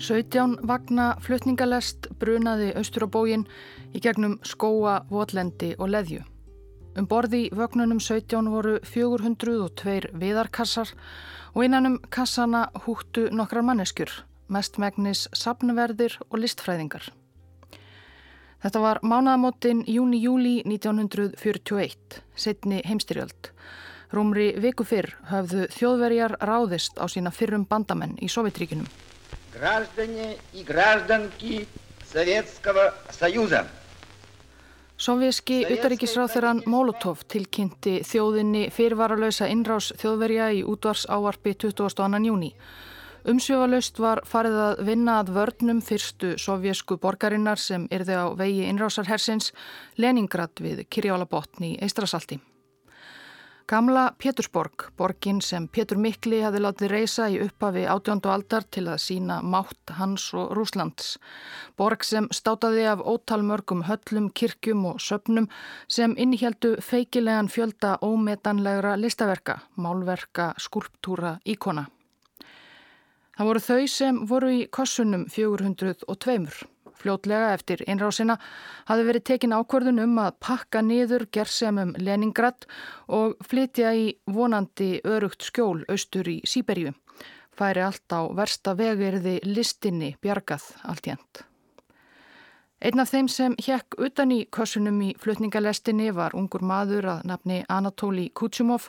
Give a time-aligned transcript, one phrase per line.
[0.00, 3.42] 17 vagna flutningalest brunaði austur á bógin
[3.92, 6.22] í gegnum skóa, votlendi og leðju.
[6.96, 10.94] Um borði vögnunum 17 voru 402 viðarkassar
[11.52, 14.08] og innanum kassana húttu nokkrar manneskjur,
[14.48, 17.10] mestmægnis sapnverðir og listfræðingar.
[18.64, 23.52] Þetta var mánaðamótin júni-júli 1941, setni heimstyrjöld.
[24.16, 28.88] Rúmri viku fyrr höfðu þjóðverjar ráðist á sína fyrrum bandamenn í Sovjetríkinum
[29.53, 31.67] Граждане и гражданки
[32.11, 33.65] Советского Союза.
[34.97, 42.21] Sovjíski utaríkisráþurann Molotov tilkynnti þjóðinni fyrirvaralösa innrás þjóðverja í útvars ávarpi 22.
[42.23, 42.53] júni.
[43.27, 49.51] Umsjöfalaust var farið að vinna að vörnum fyrstu sovjesku borgarinnar sem yrði á vegi innrásarhersins
[49.97, 52.39] Leningrad við Kirjálabotni í Eistrasalti.
[53.70, 58.98] Gamla Pétursborg, borgin sem Pétur Mikli hafi látið reysa í upphafi átjóndu aldar til að
[59.04, 61.12] sína mátt hans og Rúslands.
[61.78, 65.46] Borg sem státaði af ótalmörgum höllum, kirkjum og söpnum
[65.86, 71.86] sem innhjeldu feikilegan fjölda ómetanlegra listaverka, málverka, skulptúra, íkona.
[73.38, 76.66] Það voru þau sem voru í kossunum 402.
[77.00, 78.36] Fljótlega eftir einrásina
[78.90, 82.66] hafi verið tekin ákvörðun um að pakka niður gerðsemum Leningrad
[83.08, 86.92] og flytja í vonandi örugt skjól austur í Sýberju.
[87.56, 91.49] Færi allt á versta vegverði listinni bjargað allt jænt.
[92.80, 97.58] Einn af þeim sem hjekk utan í kössunum í flutningalestinni var ungur maður að nafni
[97.68, 98.86] Anatóli Kutsumov,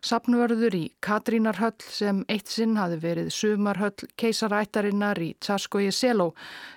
[0.00, 6.30] sapnvörður í Katrínarhöll sem eitt sinn hafi verið sumarhöll keisarættarinnar í Tsarskoji Seló,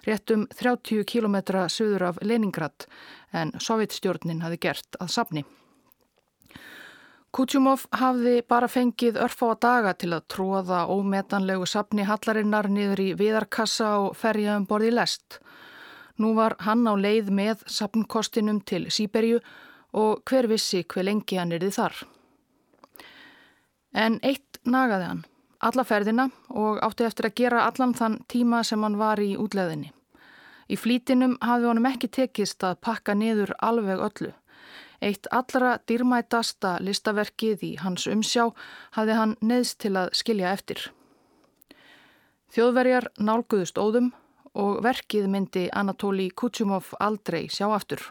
[0.04, 1.40] réttum 30 km
[1.72, 2.90] söður af Leningrad
[3.32, 5.46] en sovjetstjórnin hafi gert að sapni.
[7.32, 13.12] Kutsumov hafði bara fengið örfá að daga til að tróða ómetanlegu sapni hallarinnar niður í
[13.24, 15.40] viðarkassa og ferja um borði lest.
[16.18, 19.42] Nú var hann á leið með sapnkostinum til Sýberju
[19.94, 22.00] og hver vissi hver lengi hann erði þar.
[23.94, 25.22] En eitt nagaði hann,
[25.62, 29.94] alla ferðina og átti eftir að gera allan þann tíma sem hann var í útleðinni.
[30.68, 34.34] Í flítinum hafði honum ekki tekist að pakka niður alveg öllu.
[35.00, 38.50] Eitt allra dýrmætasta listaverkið í hans umsjá
[38.98, 40.82] hafði hann neðst til að skilja eftir.
[42.52, 44.12] Þjóðverjar nálguðust óðum
[44.58, 48.02] og verkið myndi Anatóli Kutsumov aldrei sjá aftur.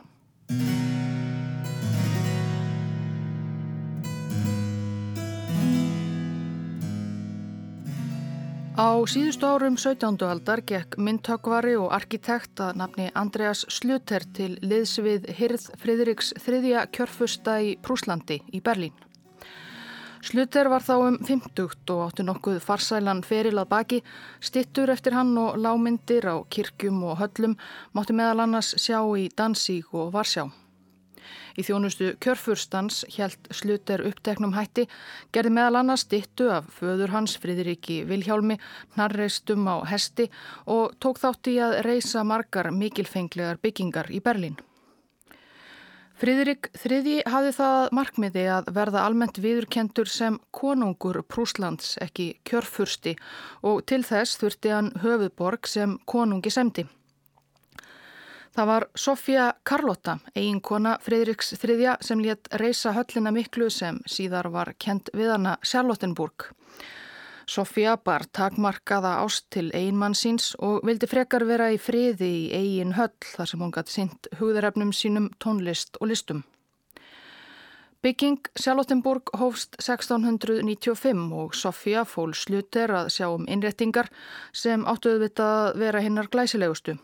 [8.76, 10.20] Á síðustu árum 17.
[10.28, 17.56] aldar gekk myndtökvari og arkitekt að nafni Andreas Sluter til liðsvið Hirð Fridriks þriðja kjörfusta
[17.64, 18.92] í Prúslandi í Berlín.
[20.25, 24.03] Slutter var þá um 50 og átti nokkuð farsælan feril að baki,
[24.41, 27.56] stittur eftir hann og lámyndir á kirkjum og höllum
[27.93, 30.49] mátti meðal annars sjá í Dansík og Varsjá.
[31.56, 34.87] Í þjónustu kjörfurstans hjælt Slutter uppteknum hætti,
[35.32, 38.59] gerði meðal annars stittu af föður hans Fridriki Vilhjálmi,
[38.97, 40.28] narreistum á hesti
[40.66, 44.60] og tók þátt í að reysa margar mikilfenglegar byggingar í Berlín.
[46.16, 53.12] Fríðrik þriði hafði það markmiði að verða almennt viðurkentur sem konungur Prúslands, ekki kjörfursti
[53.60, 56.87] og til þess þurfti hann höfuðborg sem konungi semdi.
[58.56, 64.72] Það var Sofía Karlotta, eiginkona Fríðriks þriðja sem létt reysa höllina miklu sem síðar var
[64.81, 66.48] kent við hana Charlottenburg.
[67.46, 72.96] Sofía bar takmarkaða ást til einmann síns og vildi frekar vera í friði í eigin
[72.98, 76.42] höll þar sem hún gæti sint hugðarefnum sínum tónlist og listum.
[78.02, 84.10] Bygging Charlottenburg hófst 1695 og Sofía fól sluter að sjá um innrettingar
[84.53, 86.97] sem áttuðu við að vera hinnar glæsilegustu.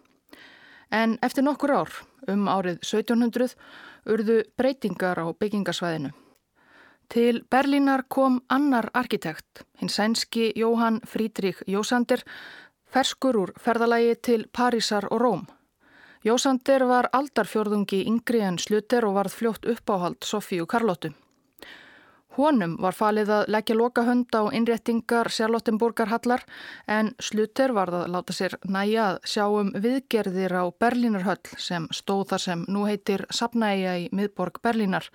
[0.90, 1.94] En eftir nokkur ár,
[2.28, 3.54] um árið 1700,
[4.10, 6.12] urðu breytingar á byggingasvæðinu.
[7.12, 12.22] Til Berlínar kom annar arkitekt, hinn sænski Jóhann Frídrik Jósander,
[12.88, 15.42] ferskur úr ferðalagi til Parísar og Róm.
[16.24, 21.12] Jósander var aldarfjörðungi yngri en sluter og varð fljótt uppáhald Sofíu Karlóttu.
[22.32, 26.44] Honum var falið að leggja loka hund á innréttingar Sjálfottenborgarhallar
[26.88, 32.30] en Slutter var að láta sér næja að sjá um viðgerðir á Berlínarhöll sem stóð
[32.32, 35.10] þar sem nú heitir Sapnæja í miðborg Berlínar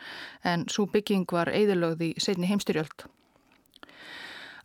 [0.46, 3.08] en svo bygging var eðilögð í setni heimstyrjöld.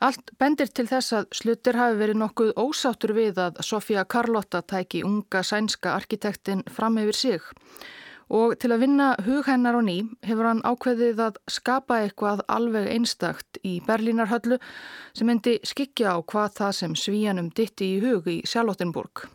[0.03, 5.05] Allt bendir til þess að Slutter hafi verið nokkuð ósáttur við að Sofía Karlotta tæki
[5.07, 7.53] unga sænska arkitektin fram yfir sig
[8.33, 12.89] og til að vinna hug hennar á ný hefur hann ákveðið að skapa eitthvað alveg
[12.95, 14.59] einstakt í Berlínarhöllu
[15.13, 19.27] sem myndi skikja á hvað það sem svíjanum ditti í hug í Sjálfóttinburg.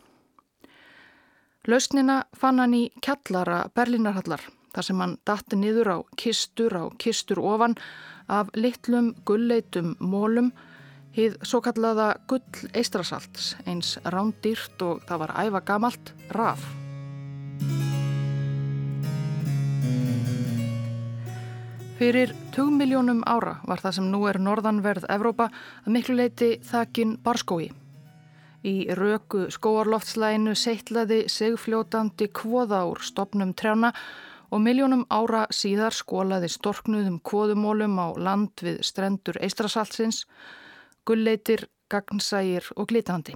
[1.68, 4.42] Lausnina fann hann í kjallara Berlínarhallar
[4.74, 7.78] þar sem hann datti niður á kistur á kistur ofan
[8.28, 10.50] af litlum gulleitum mólum
[11.16, 16.87] hið svo kallaða gull eistrasalts eins rándýrt og það var æfa gamalt raf.
[21.98, 25.48] Fyrir 2 miljónum ára var það sem nú er norðanverð Evrópa
[25.82, 27.72] að miklu leiti þakin barskói.
[28.62, 33.90] Í röku skóarloftslæginu seittlaði segfljótandi kvoða úr stopnum trjána
[34.54, 40.22] og miljónum ára síðar skólaði storknuðum kvoðumólum á land við strendur eistrasaltsins,
[41.02, 43.34] gulleitir, gagnsægir og glitandi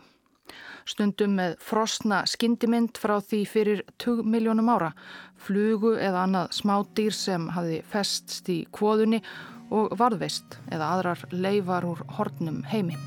[0.88, 4.92] stundum með frosna skyndimind frá því fyrir 20 miljónum ára,
[5.36, 9.22] flugu eða annað smádýr sem hafi festst í kvóðunni
[9.72, 12.98] og varðveist eða aðrar leifar úr hornum heimi.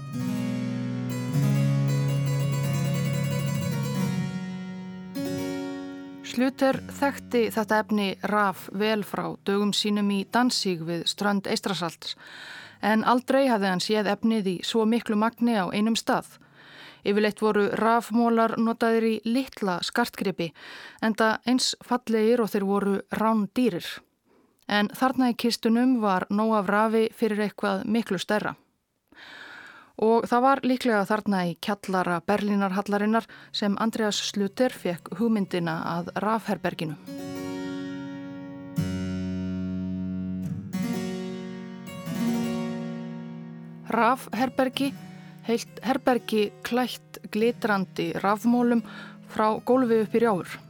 [6.36, 12.18] Sluter þekkti þetta efni raf vel frá dögum sínum í Dansík við strand Eistrasalts
[12.84, 16.36] en aldrei hafði hann séð efnið í svo miklu magni á einum stað
[17.06, 20.50] Yfirleitt voru rafmólar notaðir í litla skartgripi
[21.06, 23.88] en það eins fallegir og þeir voru rán dýrir.
[24.68, 28.56] En þarna í kistunum var nóg af rafi fyrir eitthvað miklu stærra.
[30.02, 36.98] Og það var líklega þarna í kjallara Berlínarhallarinnar sem Andreas Sluter fekk hugmyndina að rafherberginu.
[43.96, 44.90] Rafherbergi
[45.48, 48.84] heilt herbergi klætt glitrandi rafmólum
[49.32, 50.62] frá gólfi upp í rjáfur.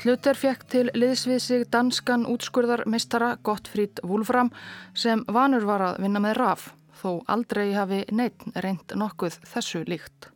[0.00, 4.52] Slutter fekk til liðsvið sig danskan útskurðarmistara Gottfríd Wulfram
[4.94, 6.68] sem vanur var að vinna með raf,
[7.02, 10.30] þó aldrei hafi neitt reynd nokkuð þessu líkt.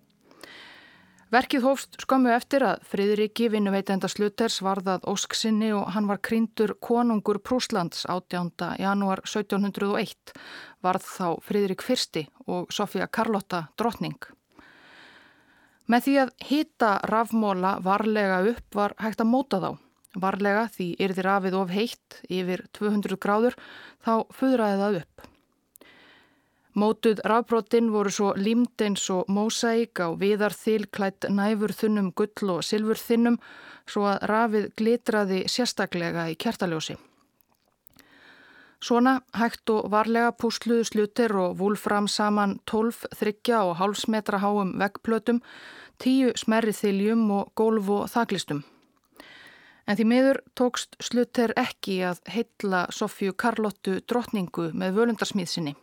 [1.35, 7.41] Verkið hófst skömmu eftir að Friðriki vinnuveitenda Sluters varðað ósksinni og hann var kryndur konungur
[7.43, 8.53] Prúslands 18.
[8.79, 10.31] janúar 1701,
[10.85, 14.21] varð þá Friðrik fyrsti og Sofía Karlotta drotning.
[15.91, 19.71] Með því að hýta rafmóla varlega upp var hægt að móta þá.
[20.15, 23.59] Varlega því yrði rafið of heitt yfir 200 gráður
[24.07, 25.34] þá fuðraði það upp.
[26.75, 32.65] Mótuð rafbrotin voru svo límd eins og mósæk á viðarþil klætt næfur þunnum gull og
[32.67, 33.37] silfur þinnum
[33.87, 36.97] svo að rafið glitraði sérstaklega í kertaljósi.
[38.83, 45.41] Svona hægt og varlega púsluðu slutir og vúlfram saman 12 þryggja og hálfsmetra háum veggplötum,
[46.03, 48.65] 10 smerri þiljum og gólf og þaklistum.
[49.87, 55.77] En því miður tókst slutir ekki að heitla Sofju Karlottu drottningu með völundarsmíðsinni.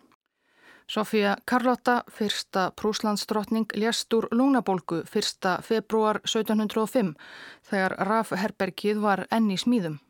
[0.91, 5.61] Sofía Karlotta, fyrsta prúslandsdrottning, lést úr lúnabólgu 1.
[5.63, 7.13] februar 1705
[7.69, 10.01] þegar Raf Herbergið var enni smíðum.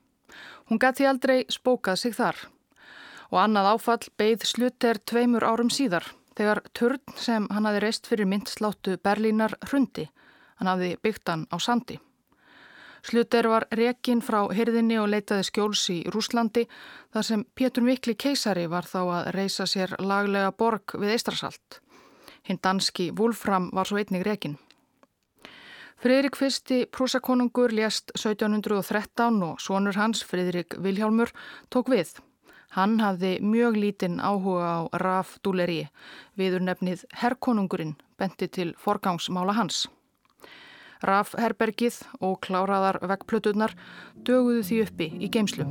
[0.66, 2.42] Hún gæti aldrei spókað sig þar
[3.30, 8.26] og annað áfall beigð slutter tveimur árum síðar þegar törn sem hann hafi reist fyrir
[8.34, 10.10] myndsláttu Berlínar hrundi.
[10.58, 12.02] Hann hafi byggt hann á sandi.
[13.02, 16.68] Slutter var rekin frá hyrðinni og leitaði skjóls í Rúslandi
[17.14, 21.82] þar sem Pétur Mikli keisari var þá að reysa sér laglega borg við Eistrasalt.
[22.46, 24.58] Hinn danski Wulfram var svo einnig rekin.
[26.02, 31.30] Fridrik fyrsti prúsakonungur lést 1713 og sonur hans, Fridrik Vilhjálmur,
[31.70, 32.16] tók við.
[32.74, 35.84] Hann hafði mjög lítinn áhuga á Raf Dúleri,
[36.34, 39.86] viður nefnið Herrkonungurinn, benti til forgangsmála hans.
[41.06, 43.76] Rafherbergið og kláraðar vekkplötunar
[44.28, 45.66] döguðu því uppi í geimslu.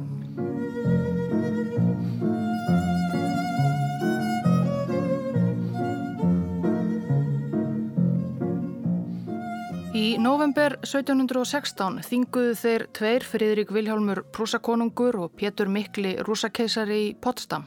[10.00, 17.66] Í november 1716 þinguðu þeir tveir Fridrik Vilhjálmur Prúsakonungur og Pétur Mikli Rúsakeisari í Potsdam.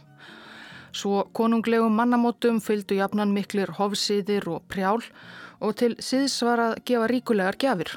[0.93, 5.01] Svo konunglegum mannamótum fylgdu jafnan miklir hofsýðir og prjál
[5.63, 7.93] og til síðs var að gefa ríkulegar gjafir.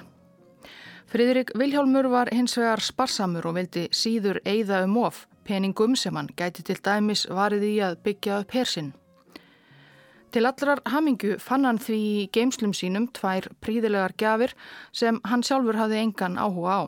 [1.06, 6.30] Fridrik Vilhjálmur var hins vegar sparsamur og vildi síður eigða um of, peningum sem hann
[6.38, 8.92] gæti til dæmis varið í að byggja upp hersinn.
[10.34, 14.52] Til allrar hamingu fann hann því í geimslum sínum tvær príðilegar gjafir
[14.92, 16.82] sem hann sjálfur hafði engan áhuga á.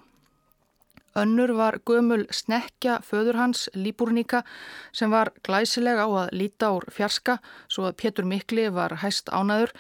[1.19, 4.43] Önnur var gömul snekja föður hans, Líbúrníka,
[4.93, 9.73] sem var glæsileg á að líta úr fjarska svo að Pétur Mikli var hæst ánaður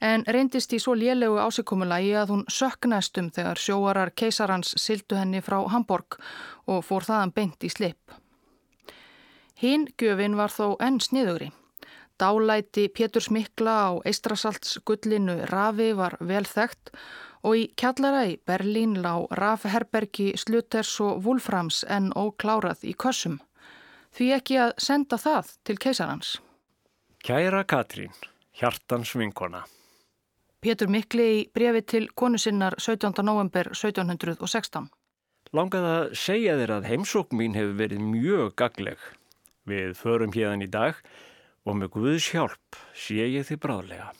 [0.00, 5.60] en reyndist í svo lélegu ásíkumulagi að hún söknæstum þegar sjóarar keisarans sildu henni frá
[5.68, 6.18] Hamburg
[6.66, 8.14] og fór þaðan beint í slip.
[9.60, 11.50] Hinn gjöfin var þó enn sniðugri.
[12.20, 16.92] Dálæti Pétur Smikla á Eistrasaltsgullinu Rafi var vel þekkt
[17.44, 23.38] og í kjallara í Berlín lá Rafherbergi Sluters og Wolframs enn óklárað í kossum.
[24.16, 26.38] Því ekki að senda það til keisarans.
[27.24, 28.12] Kæra Katrín,
[28.56, 29.64] hjartans vinkona.
[30.60, 33.22] Pétur Mikli í brefi til konu sinnar 17.
[33.24, 34.90] november 1716.
[35.56, 38.98] Langað að segja þér að heimsók mín hefur verið mjög gagleg.
[39.64, 41.00] Við förum hérðan í dag
[41.64, 44.10] og með Guðs hjálp sé ég þið bráðlega.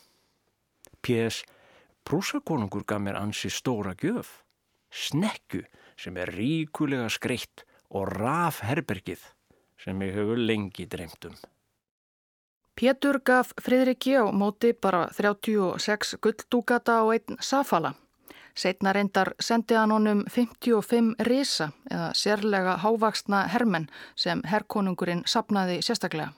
[1.04, 1.42] P.S.
[2.08, 4.38] Prúsakonungur gaf mér ansi stóra gjöf.
[4.88, 5.66] Snekku
[6.00, 9.28] sem er ríkulega skreitt og raf herbergið
[9.76, 11.36] sem ég hefur lengi dreymt um.
[12.78, 17.94] Pétur gaf Fridriki á móti bara 36 gulldúgata og einn safala.
[18.54, 26.32] Seitna reyndar sendi hann honum 55 risa eða sérlega hávaksna hermenn sem herrkonungurinn sapnaði sérstaklega.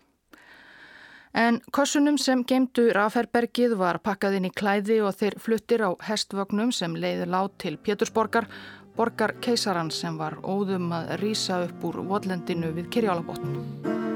[1.33, 6.75] En kossunum sem geimdu Raferbergið var pakkað inn í klæði og þeir fluttir á hestvögnum
[6.77, 8.51] sem leiði látt til Pétursborgar,
[8.97, 14.12] borgar keisaran sem var óðum að rýsa upp úr votlendinu við Kirjálabotn.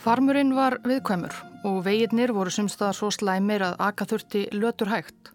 [0.00, 1.34] Farmurinn var viðkvæmur
[1.68, 5.28] og veginnir voru sumstaðar svo slæmir að aka þurfti lötur hægt.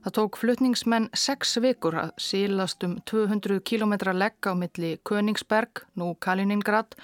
[0.00, 6.14] Það tók flutningsmenn sex vikur að sílast um 200 km legg á milli Königsberg, nú
[6.16, 6.96] Kaliningrad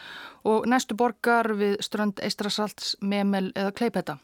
[0.48, 4.16] og næstu borgar við strönd Eistrasalts, Memel eða Kleipeta.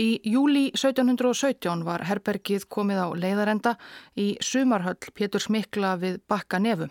[0.00, 3.74] Í júli 1717 var herbergið komið á leiðarenda
[4.16, 6.88] í sumarhöll Pétur Smikla við Bakka Nefu.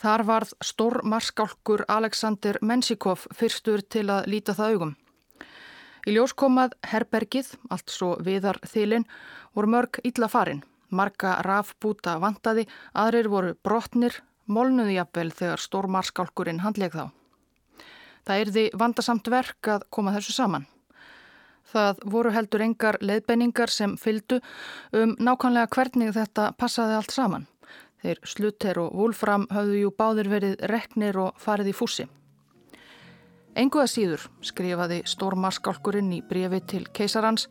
[0.00, 4.94] Þar varð stór marskálkur Alexander Mensikov fyrstur til að líta það augum.
[6.08, 9.04] Í ljós komað herbergið, allt svo viðar þilin,
[9.52, 10.62] voru mörg illa farin.
[10.88, 12.64] Marga rafbúta vantaði,
[12.96, 14.16] aðrir voru brotnir,
[14.48, 17.10] molnuði jafnvel þegar stórmarskálkurinn handleg þá.
[18.24, 20.66] Það erði vandasamt verk að koma þessu saman.
[21.70, 24.40] Það voru heldur engar leðbenningar sem fyldu
[24.96, 27.46] um nákvæmlega hvernig þetta passaði allt saman.
[28.00, 32.06] Þeir Slutter og Wolfram hafðu jú báðir verið reknir og farið í fúsi.
[33.58, 37.48] Enguða síður, skrifaði stórmaskálkurinn í brefi til keisarans,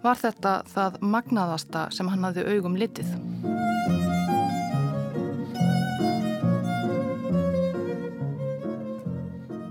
[0.00, 3.10] var þetta það magnaðasta sem hann hafði augum litið.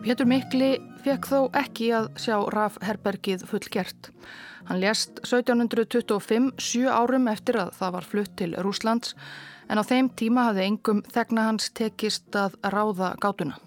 [0.03, 0.69] Pétur Mikli
[1.03, 4.11] fekk þó ekki að sjá Raf Herbergið fullgert.
[4.69, 9.15] Hann lést 1725, sjö árum eftir að það var flutt til Rúslands,
[9.69, 13.59] en á þeim tíma hafði engum þegna hans tekist að ráða gátuna.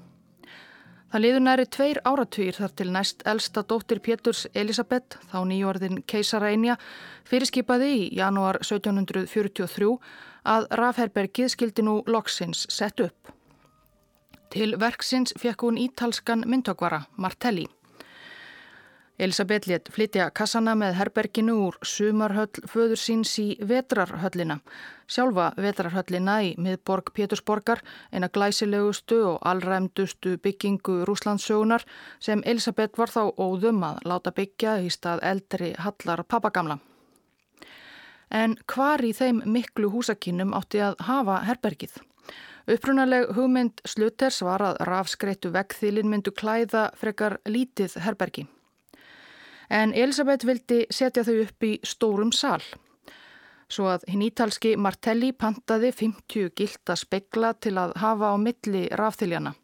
[1.13, 6.79] Það liður næri tveir áratugir þar til næst elsta dóttir Péturs Elisabeth, þá nýjórðin keisarænja,
[7.29, 9.91] fyrirskipaði í janúar 1743
[10.49, 13.29] að Rafherbergið skildi nú loksins sett upp.
[14.53, 17.69] Til verksins fekk hún ítalskan myndtökvara, Martelli.
[19.19, 24.57] Elisabeth let flytja kassana með herberginu úr sumarhöll föður síns í vetrarhöllina.
[25.05, 31.85] Sjálfa vetrarhöllina í miðborg Pétursborgar, eina glæsilegustu og allræmdustu byggingu Rúslandsögunar
[32.25, 36.79] sem Elisabeth var þá óðum að láta byggja í stað eldri hallar papagamla.
[38.33, 42.01] En hvar í þeim miklu húsakinnum átti að hafa herbergið?
[42.73, 48.49] Upprunaleg hugmynd Sluters var að rafskreittu vegþýlin myndu klæða frekar lítið herbergi
[49.73, 52.61] en Elisabeth vildi setja þau upp í stórum sal.
[53.73, 59.55] Svo að hinn ítalski Martelli pantaði 50 gilda spekla til að hafa á milli rafþiljana.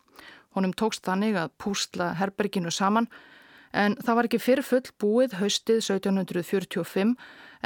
[0.57, 3.11] Honum tókst þannig að pústla herberginu saman
[3.77, 7.13] en það var ekki fyrir full búið haustið 1745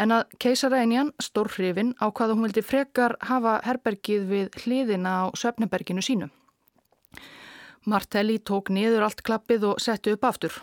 [0.03, 5.25] en að keisarænjan Stór Hrifin á hvaða hún vildi frekar hafa herbergið við hliðina á
[5.39, 6.31] söfneberginu sínu.
[7.87, 10.59] Martelli tók niður allt klappið og setti upp aftur.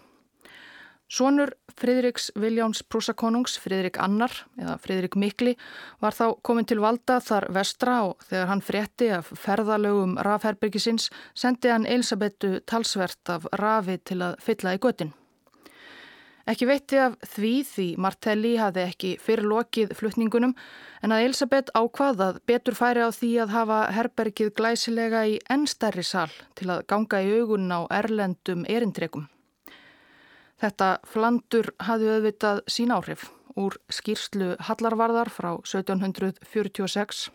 [1.09, 5.55] Sónur Fridriks Viljáns Prúsakonungs, Fridrik Annar eða Fridrik Mikli
[6.03, 11.71] var þá komin til valda þar vestra og þegar hann frétti af ferðalögum rafherbergisins sendi
[11.71, 15.15] hann Elisabethu talsvert af rafi til að fylla í göttin.
[16.49, 20.55] Ekki veitti af því því Martelli hafði ekki fyrrlokið flutningunum
[21.05, 26.31] en að Elisabeth ákvaðað betur færi á því að hafa herbergið glæsilega í ennstærri sal
[26.57, 29.29] til að ganga í augun á erlendum erindrekum.
[30.59, 37.29] Þetta flandur hafði auðvitað sín áhrif úr skýrslu Hallarvarðar frá 1746.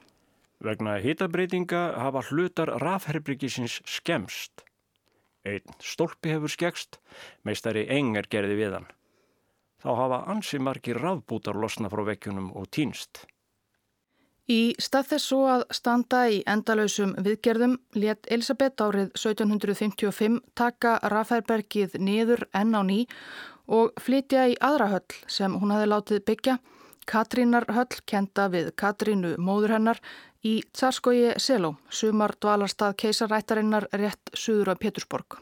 [0.64, 4.64] Vegna hitabreitinga hafa hlutar rafherbyggisins skemst.
[5.44, 7.00] Einn stólpi hefur skegst,
[7.44, 8.86] meistari engar gerði við hann.
[9.84, 13.26] Þá hafa ansi margi rafbútar losna frá vekkjunum og týnst.
[14.44, 21.96] Í stað þess svo að standa í endalösum viðgerðum let Elisabeth árið 1755 taka Raffærbergið
[21.96, 22.98] niður enn á ný
[23.72, 26.58] og flytja í aðra höll sem hún hafi látið byggja,
[27.08, 30.02] Katrínar höll kenda við Katrínu móður hennar
[30.44, 35.40] í Tsarskoji Seló, sumar dvalarstað keisarættarinnar rétt suður af Pétursborg.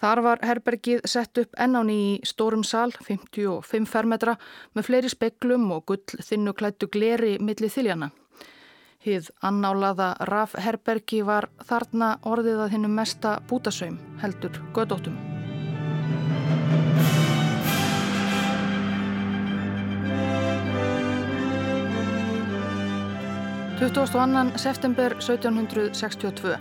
[0.00, 4.38] Þar var herbergið sett upp ennáni í stórum sal, 55 fermetra,
[4.72, 8.08] með fleiri speklum og gull þinnu klættu gleri millir þiljana.
[9.04, 15.20] Hið annálaða Raf herbergi var þarna orðið að hinnum mesta bútasaum, heldur gödóttum.
[23.80, 24.58] 22.
[24.60, 26.58] september 1762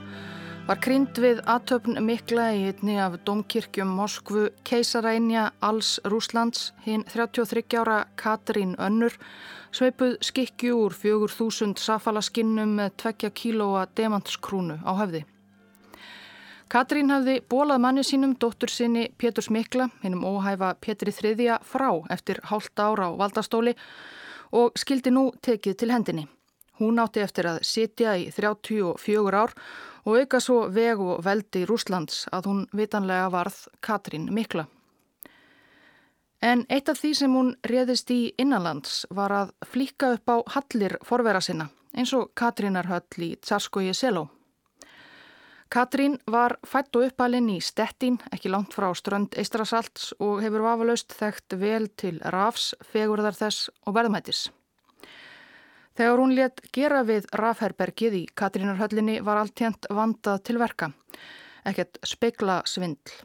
[0.70, 7.64] var krynd við aðtöfn mikla í einni af domkirkjum Moskvu keisarænja alls Rúslands hinn 33
[7.82, 9.16] ára Katrín Önnur
[9.74, 15.26] sveipuð skikju úr 4000 safalaskinnum með 2 kílóa demantskrúnu á höfði.
[16.70, 22.46] Katrín hafði bólað manni sínum dóttur sinni Péturs Mikla, hinnum óhæfa Pétri Þriðja frá eftir
[22.46, 23.74] hálft ára á valdastóli
[24.54, 26.30] og skildi nú tekið til hendinni.
[26.80, 29.52] Hún átti eftir að sitja í 34 ár
[30.10, 34.66] og auka svo veg og veldi Rúslands að hún vitanlega varð Katrín Mikla.
[36.42, 40.98] En eitt af því sem hún réðist í innanlands var að flíka upp á hallir
[41.06, 44.28] forvera sinna eins og Katrínar höll í Tsarskoji Seló.
[45.70, 51.14] Katrín var fætt og uppalinn í Stettin, ekki langt frá strönd Eistrasalts og hefur vafalaust
[51.14, 54.48] þekkt vel til rafs, fegurðar þess og verðmætis.
[56.00, 60.88] Þegar hún let gera við rafherbergið í Katrínarhöllinni var allt hérnt vandað til verka.
[61.68, 63.18] Ekkert spekla svindl.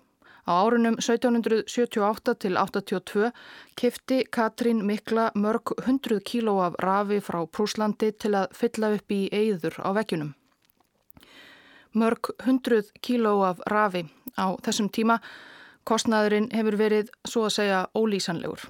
[0.43, 3.31] Á árunum 1778 til 82
[3.79, 9.23] kifti Katrín mikla mörg hundruð kíló af rafi frá Prúslandi til að fylla upp í
[9.31, 10.35] eigður á vekkjunum.
[11.95, 15.23] Mörg hundruð kíló af rafi á þessum tíma
[15.87, 18.67] kostnaðurinn hefur verið svo að segja ólýsanlegur.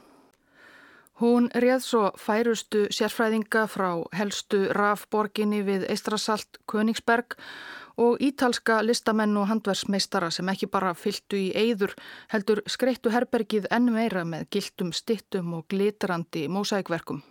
[1.23, 7.37] Hún réð svo færustu sérfræðinga frá helstu rafborginni við Eistrasalt Königsberg
[8.03, 11.95] og ítalska listamenn og handversmeistara sem ekki bara fyltu í eyður
[12.33, 17.23] heldur skreittu herbergið enn meira með gildum stittum og glitrandi mósækverkum.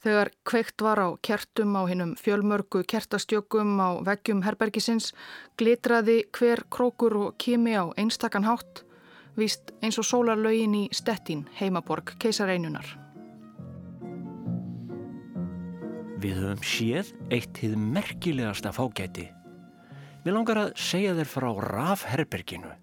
[0.00, 5.10] Þegar kveikt var á kertum á hinnum fjölmörgu kertastjökum á veggjum herbergisins
[5.58, 8.84] glitraði hver krókur og kimi á einstakann hátt
[9.38, 12.86] víst eins og sólarlaugin í Stettin, heimaborg keisareinunar.
[16.20, 19.30] Við höfum séð eitt hið merkilegasta fágæti.
[20.20, 22.74] Við langar að segja þér frá Rafherberginu.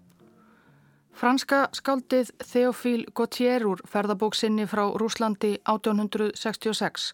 [1.18, 7.12] Franska skáldið Theophile Gautier úr ferðabóksinni frá Rúslandi 1866.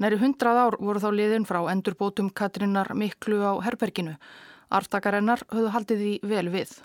[0.00, 4.16] Næri hundrað ár voru þá liðin frá endurbótum Katrinnar Miklu á herberginu.
[4.72, 6.78] Artakarennar höfðu haldið því vel við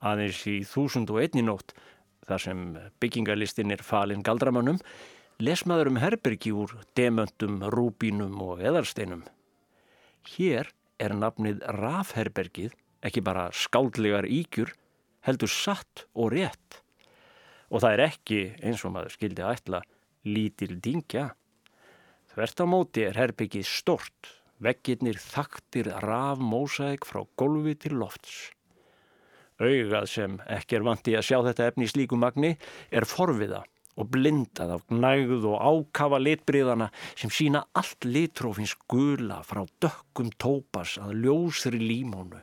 [0.00, 1.74] aðeins í þúsund og einni nótt
[2.28, 2.66] þar sem
[3.02, 4.78] byggingarlistin er falin galdramannum,
[5.40, 9.24] lesmaður um herbergi úr demöntum, rúbínum og eðarsteinum.
[10.36, 14.72] Hér er nafnið Rafherbergið ekki bara skáldlegar ígjur,
[15.24, 16.80] heldur satt og rétt.
[17.70, 19.82] Og það er ekki, eins og maður skildi að ætla,
[20.26, 21.30] lítil dingja.
[22.34, 28.50] Þvert á móti er herbergið stort, veggirnir þaktir rafmósæk frá gólfi til lofts.
[29.60, 32.54] Augað sem ekki er vandi að sjá þetta efni í slíku magni
[32.90, 33.60] er forviða
[34.00, 40.96] og blindað af gnægð og ákafa litbriðana sem sína allt litrófins gula frá dökkum tópas
[41.02, 42.40] að ljósri límónu.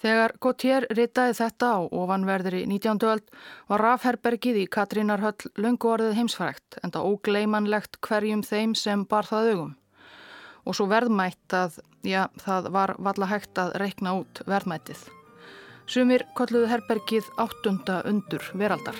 [0.00, 3.02] Þegar Gautier ritaði þetta á ofanverðri 19.
[3.04, 3.26] öld
[3.68, 9.52] var rafherbergið í Katrínarhöll löngu orðið heimsfrækt en það ógleimanlegt hverjum þeim sem bar það
[9.52, 9.76] augum.
[10.64, 15.08] Og svo verðmætt að, já, það var valla hægt að reikna út verðmættið.
[15.90, 18.94] Sumir kolluðu herbergið áttunda undur veraldar.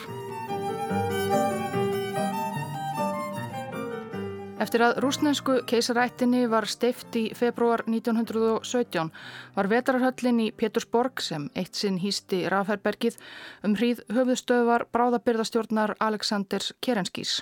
[4.60, 9.12] Eftir að rúsnensku keisarættinni var steift í februar 1917
[9.54, 13.16] var vetararhöllin í Pétursborg sem eitt sinn hýsti rafherbergið
[13.64, 17.38] um hríð höfðustöðvar bráðabyrðastjórnar Aleksandrs Kerenskís.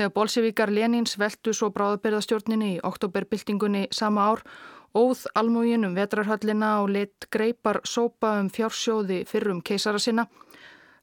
[0.00, 4.46] Þegar bolsevíkar Lenins veldu svo bráðabyrðastjórninni í oktoberbyltingunni sama ár
[4.94, 10.26] Óð almúgin um vetrarhöllina og lit greipar sópa um fjársjóði fyrrum keisara sinna.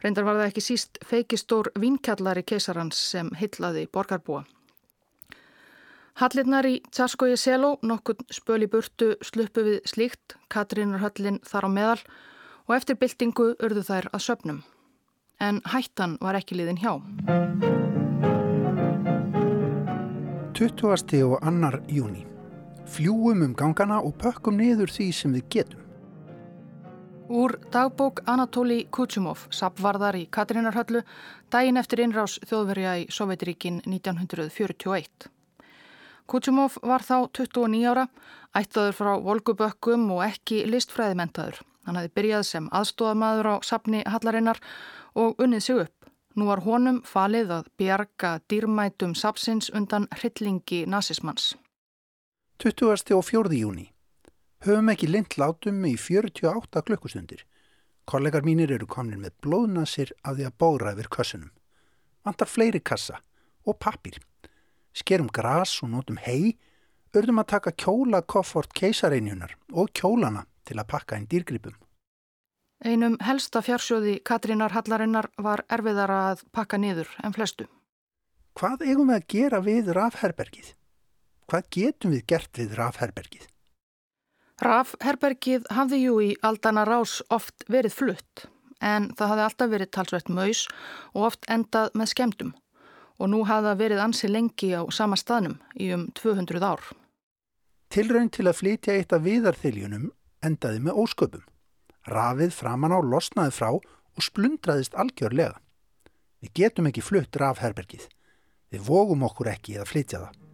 [0.03, 4.43] Reyndar var það ekki síst feikistór vinkjallari keisarans sem hyllaði borgarbúa.
[6.17, 11.99] Hallirnar í Tjarskogi Seló, nokkur spöl í burtu, sluppu við slíkt, Katrínarhöllin þar á meðal
[12.67, 14.63] og eftir byltingu urðu þær að söpnum.
[15.39, 16.97] En hættan var ekki liðin hjá.
[20.57, 21.21] 20.
[21.23, 22.36] og annar júni.
[22.87, 25.83] Fljúum um gangana og pökkum niður því sem við getum.
[27.27, 31.01] Úr dagbók Anatóli Kutsumov, sapvarðar í Katrínarhöllu,
[31.51, 35.27] daginn eftir innrás þjóðverja í Sovjetiríkin 1941.
[36.27, 38.07] Kutsumov var þá 29 ára,
[38.55, 41.59] ættaður frá volgubökkum og ekki listfræðimentaður.
[41.83, 44.63] Hann hafi byrjað sem aðstofamaður á sapni Hallarinnar
[45.15, 46.09] og unnið sig upp.
[46.39, 51.57] Nú var honum falið að bjarga dýrmætum sapsins undan hryllingi nazismans.
[52.57, 53.13] 20.
[53.13, 53.53] og 4.
[53.53, 53.91] júni.
[54.65, 57.43] Höfum ekki lind látum í 48 klukkustundir.
[58.05, 61.51] Kollegar mínir eru komin með blóðnasir af því að bóra yfir kassunum.
[62.25, 63.19] Vantar fleiri kassa
[63.67, 64.17] og pappir
[64.97, 66.57] skerum gras og notum hei,
[67.13, 71.75] urðum að taka kjóla koffort keisareinjunar og kjólana til að pakka einn dýrgripum.
[72.85, 77.65] Einum helsta fjársjóði Katrínar Hallarinnar var erfiðara að pakka niður en flestu.
[78.57, 80.73] Hvað eigum við að gera við rafherbergið?
[81.47, 83.47] Hvað getum við gert við rafherbergið?
[84.59, 88.47] Rafherbergið hafði jú í aldana rás oft verið flutt
[88.83, 90.63] en það hafði alltaf verið talsveit maus
[91.13, 92.55] og oft endað með skemdum
[93.17, 96.83] og nú hafða verið ansi lengi á sama staðnum í um 200 ár.
[97.93, 100.09] Tilraun til að flytja eitt af viðarþiljunum
[100.43, 101.45] endaði með ósköpum.
[102.07, 105.61] Rafið framann á losnaði frá og splundraðist algjörlega.
[106.43, 108.03] Við getum ekki flutt rafherbergið.
[108.73, 110.46] Við vógum okkur ekki að flytja það.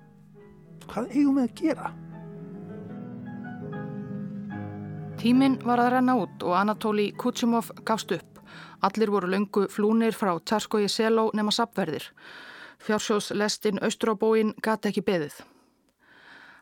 [0.91, 1.91] Hvað eigum við að gera?
[5.23, 8.41] Tíminn var að renna út og Anatóli Kutsumov gafst upp.
[8.83, 12.09] Allir voru löngu flúnir frá Tjarskogi Seló nema sapverðir.
[12.83, 15.37] Fjársjóðslestin Austróbóin gati ekki beðið.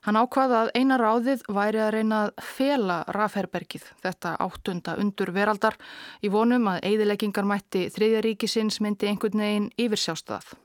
[0.05, 5.77] Hann ákvaða að eina ráðið væri að reyna að fela rafherbergið, þetta áttunda undur veraldar,
[6.25, 10.55] í vonum að eigðileggingar mætti þriðjaríkisins myndi einhvern veginn yfirsjástað.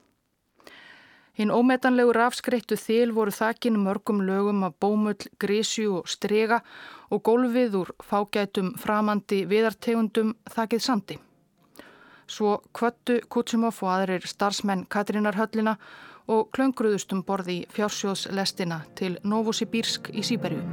[1.37, 6.62] Hinn ómetanlegu rafskreittu þil voru þakin mörgum lögum af bómull, grísju og strega
[7.12, 11.18] og gólfið úr fágætum framandi viðartegundum þakið sandi.
[12.27, 15.77] Svo kvöttu Kutsumov og aðrir starfsmenn Katrinarhöllina
[16.27, 20.64] og klöngruðustum borði fjársjóðslestina til Novosibirsk í Sýberju.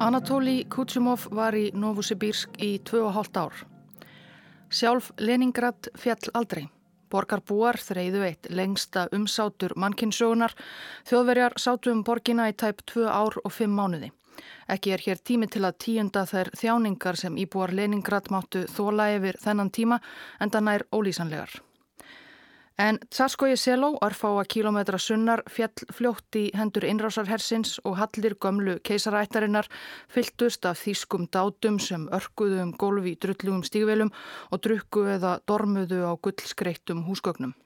[0.00, 3.66] Anatóli Kutsumov var í Novosibirsk í 2,5 ár.
[4.70, 6.66] Sjálf Leningrad fjall aldrei.
[7.08, 10.52] Borgarbúar þreyðu eitt lengsta umsátur mannkinsögunar.
[11.08, 14.10] Þjóðverjar sátu um borgina í tæp 2 ár og 5 mánuði.
[14.68, 19.40] Ekki er hér tími til að tíunda þær þjáningar sem íbúar Leningrad máttu þóla yfir
[19.40, 20.02] þennan tíma
[20.38, 21.62] en þann er ólýsanlegar.
[22.78, 29.66] En Tsarskoji Seló, arfáa kílometra sunnar, fjall fljótt í hendur innrásarhersins og hallir gömlu keisarættarinnar
[30.06, 34.12] fyltust af þýskum dátum sem örkuðu um gólfi í drullugum stígvelum
[34.52, 37.56] og drukku eða dormuðu á gullskreittum húsgögnum.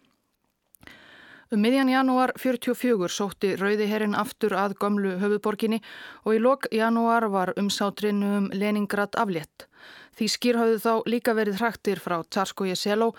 [1.53, 5.83] Um miðjan janúar 44 sótti Rauðiherrin aftur að gömlu höfuborginni
[6.25, 9.69] og í lok janúar var umsátrinu um Leningrad aflétt.
[10.13, 13.13] Því skýr hafðu þá líka verið hraktir frá Tsarskoje Seló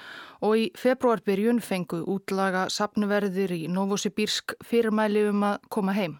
[0.45, 6.19] og í februarbyrjun fengu útlaga sapnuverðir í Novosibirsk fyrirmæli um að koma heim.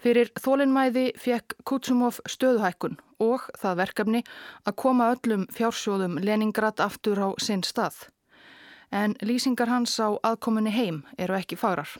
[0.00, 4.22] Fyrir þólinnmæði fekk Kutsumov stöðuhækkun og það verkefni
[4.64, 8.06] að koma öllum fjársjóðum Leningrad aftur á sinn stað
[8.90, 11.90] en lýsingar hans á aðkominni heim eru ekki fagrar.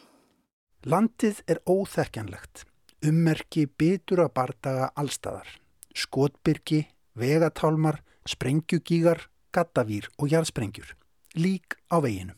[0.85, 2.65] Landið er óþekkjanlegt.
[3.07, 5.49] Ummerki bitur að bardaga allstæðar.
[5.97, 6.87] Skotbyrki,
[7.21, 10.95] vegatálmar, sprengjugígar, gattavýr og jarðsprengjur.
[11.37, 12.37] Lík á veginum.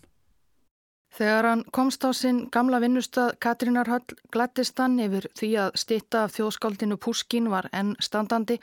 [1.13, 6.37] Þegar hann komst á sinn gamla vinnustad Katrínarhöll glattist hann yfir því að stitta af
[6.39, 8.57] þjóðskáldinu Puskin var enn standandi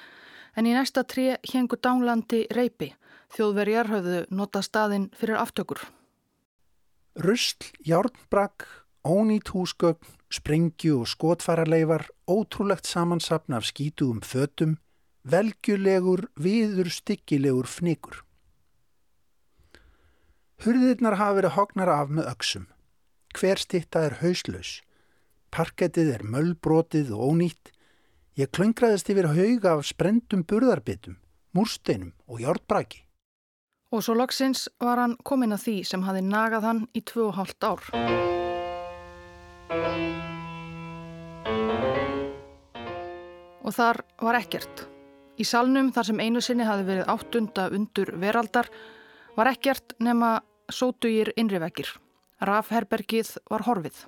[0.58, 2.90] en í næsta tré hengu dánlandi reypi
[3.36, 5.82] Þjóðverjar höfðu nota staðinn fyrir aftökur.
[7.20, 8.66] Rustl, járnbrakk,
[9.06, 14.78] ónýtt húsgögn, sprengju og skotfararleifar, ótrúlegt samansapn af skítugum fötum,
[15.30, 18.24] velgjulegur, viður styggilegur fnikur.
[20.60, 22.66] Hurðirnar hafa verið hognar af með öksum.
[23.38, 24.80] Hver stitta er hauslaus.
[25.56, 27.72] Parkettið er möllbrotið og ónýtt.
[28.36, 31.16] Ég klöngraðist yfir hauga af sprendum burðarbitum,
[31.56, 33.06] múrsteinum og járnbraki.
[33.96, 37.40] Og svo loksins var hann komin að því sem hafi nagað hann í tvö og
[37.40, 37.82] hálft ár.
[43.64, 44.90] Og þar var ekkert.
[45.40, 48.68] Í salnum þar sem einu sinni hafi verið áttunda undur veraldar
[49.38, 51.88] var ekkert nema sótugir innriveggir.
[52.44, 54.02] Rafherbergið var horfið.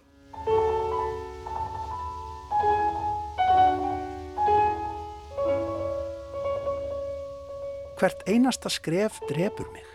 [8.02, 9.88] Hvert einasta skref drefur mig.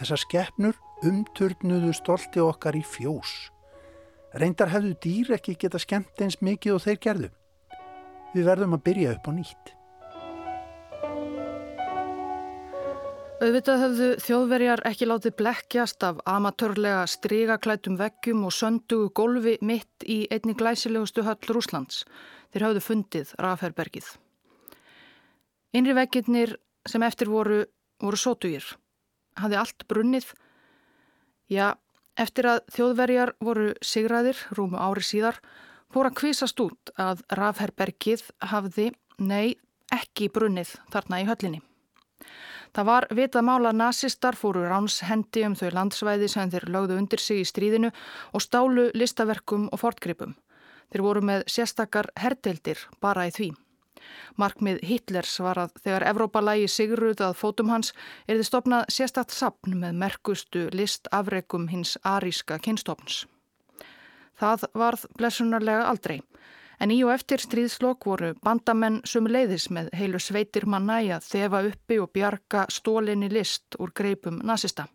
[0.00, 3.52] Þessar skeppnur umturnuðu stolti okkar í fjós.
[4.34, 7.34] Reyndar hefðu dýr ekki geta skemmt eins mikið og þeir gerðu.
[8.34, 9.77] Við verðum að byrja upp á nýtt.
[13.38, 20.24] Auðvitað höfðu þjóðverjar ekki látið blekkjast af amatörlega strigaklætum veggjum og söndugu golfi mitt í
[20.34, 22.00] einni glæsilegustu höll Rúslands.
[22.50, 24.08] Þeir höfðu fundið Raferbergið.
[25.70, 27.60] Innri veggirnir sem eftir voru,
[28.02, 28.66] voru sótugir.
[29.38, 30.34] Hafði allt brunnið.
[31.46, 31.78] Já,
[32.18, 35.38] eftir að þjóðverjar voru sigraðir rúmu ári síðar,
[35.94, 38.90] fór að kvisast út að Raferbergið hafði,
[39.22, 39.54] nei,
[39.94, 41.62] ekki brunnið þarna í höllinni.
[42.76, 47.42] Það var vitað mála nazistar fóru ránshendi um þau landsvæði sem þeir lögðu undir sig
[47.42, 47.92] í stríðinu
[48.32, 50.36] og stálu listaverkum og fortgripum.
[50.92, 53.50] Þeir voru með sérstakar herdeildir bara í því.
[54.38, 57.90] Markmið Hitlers var að þegar Evrópa lægi sigruð að fótum hans
[58.26, 63.24] er þið stopnað sérstakt sapn með merkustu listafregum hins aríska kynstofns.
[64.38, 66.20] Það varð blessunarlega aldrei.
[66.78, 71.62] En í og eftir stríðslokk voru bandamenn sumuleiðis með heilu sveitir manna í að þefa
[71.72, 74.86] uppi og bjarga stólinni list úr greipum nazista.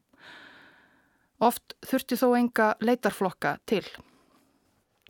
[1.43, 3.84] Oft þurfti þó enga leitarflokka til.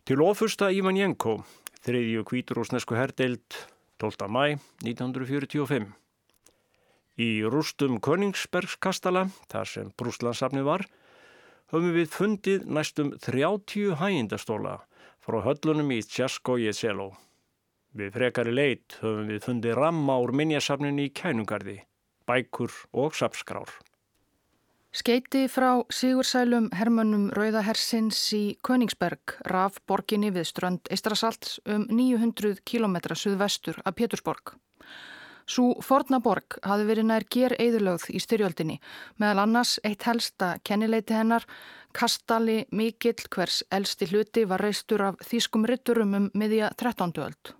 [0.04, 1.36] Til ofusta Ívan Jenko,
[1.86, 3.60] þriðju kvíturúsnesku herdeild
[4.02, 4.26] 12.
[4.26, 5.86] mæ 1945.
[7.14, 10.82] Í rústum Königsbergskastala, þar sem Brúslandsafni var,
[11.70, 14.80] höfum við fundið næstum 30 hægindastóla
[15.24, 17.14] frá höllunum í Tjaskói Seló.
[17.96, 21.78] Við frekari leit höfum við fundið ramma úr minjasafninu í kænungarði,
[22.28, 23.70] bækur og sapskrár.
[24.94, 33.00] Skeiti frá Sigursælum Hermannum Rauðahersins í Königsberg raf borginni við strönd Eistrasalts um 900 km
[33.16, 34.54] suðvestur af Pétursborg.
[35.44, 38.78] Svo Fornaborg hafi verið nær ger eðurlögð í styrjöldinni,
[39.20, 41.44] meðal annars eitt helsta kennileiti hennar,
[41.92, 47.12] kastali mikill hvers elsti hluti var reistur af þýskum rytturum um miðja 13.
[47.20, 47.52] öld.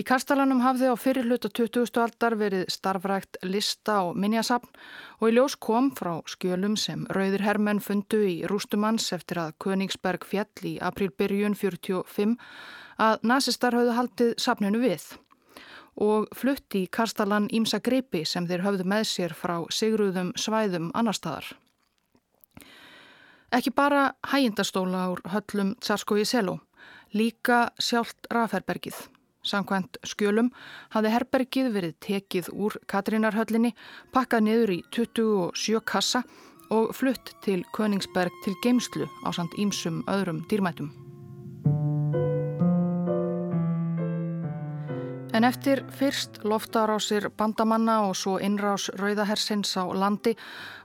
[0.00, 1.90] Í kastalanum hafði á fyrir hluta 20.
[2.00, 4.70] aldar verið starfrækt lista og minjasapn
[5.20, 10.24] og í ljós kom frá skjölum sem rauðir hermenn fundu í rústumanns eftir að Königsberg
[10.24, 12.38] fjall í aprílbyrjun 45
[13.04, 15.04] að nazistar hafðu haldið sapninu við
[15.96, 21.16] og flutti í Karstalan ímsa greipi sem þeir höfðu með sér frá sigruðum svæðum annar
[21.16, 21.50] staðar.
[23.52, 26.60] Ekki bara hægindastóla úr höllum Tsarskoði Seló,
[27.12, 28.96] líka sjálft Raferbergið.
[29.42, 30.52] Samkvæmt skjölum
[30.94, 33.74] hafði herbergið verið tekið úr Katrínarhöllinni,
[34.14, 36.22] pakkað niður í 27 kassa
[36.72, 41.01] og flutt til Königsberg til geimslu á samt ímsum öðrum dýrmætum.
[45.32, 50.34] En eftir fyrst loftarásir bandamanna og svo innrás rauðahersins á landi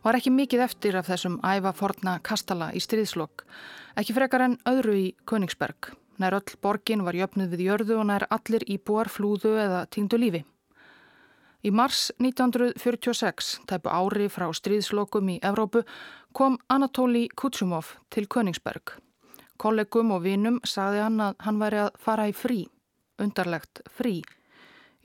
[0.06, 3.44] var ekki mikið eftir af þessum æfa forna kastala í stríðslokk.
[4.00, 5.90] Ekki frekar en öðru í Königsberg.
[6.24, 10.46] Nær öll borgin var jöfnuð við jörðu og nær allir íbúar flúðu eða týndu lífi.
[11.68, 15.84] Í mars 1946, tæpu ári frá stríðslokum í Evrópu,
[16.32, 18.96] kom Anatóli Kutsumov til Königsberg.
[19.60, 22.64] Kollegum og vinum sagði hann að hann væri að fara í frí,
[23.20, 24.22] undarlegt frí.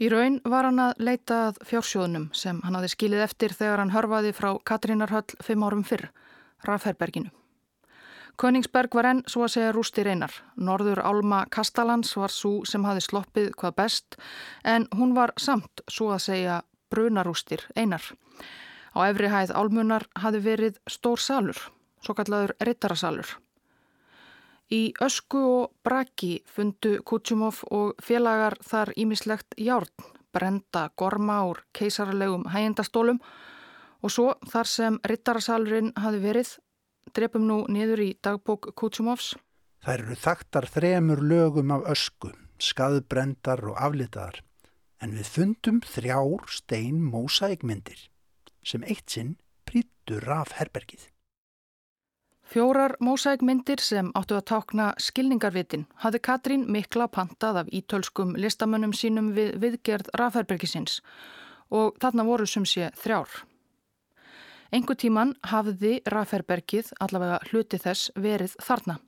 [0.02, 3.92] Í raun var hann að leita að fjársjóðunum sem hann hafi skilið eftir þegar hann
[3.94, 6.08] hörfaði frá Katrínarhöll fimm árum fyrr,
[6.66, 7.30] Rafherberginu.
[8.40, 10.34] Königsberg var enn svo að segja rústi reynar.
[10.56, 14.18] Norður Álma Kastalans var svo sem hafi sloppið hvað best
[14.66, 16.58] en hún var samt svo að segja
[16.90, 18.02] brunarústir einar.
[18.98, 21.62] Á efri hæð Álmunar hafi verið stór salur,
[22.02, 23.36] svo kallaður rittarasalur.
[24.72, 29.90] Í ösku og braki fundu Kutsumov og félagar þar ímislegt járn,
[30.32, 33.18] brenda gorma úr keisarlegum hægendastólum
[34.00, 36.54] og svo þar sem rittarasalurinn hafi verið,
[37.12, 39.34] drefum nú niður í dagbók Kutsumovs.
[39.84, 44.40] Það eru þaktar þremur lögum af ösku, skaðbrendar og aflitaðar,
[45.04, 48.08] en við fundum þrjár stein mósækmyndir
[48.64, 49.36] sem eitt sinn
[49.68, 51.10] prýttur af herbergið.
[52.52, 59.30] Fjórar mósækmyndir sem áttu að tákna skilningarvitin hafði Katrín mikla pantað af ítölskum listamönnum sínum
[59.32, 60.98] við viðgerð Raferbergisins
[61.72, 63.30] og þarna voru sem sé þrjár.
[64.68, 68.98] Engu tíman hafði Raferbergið allavega hluti þess verið þarna.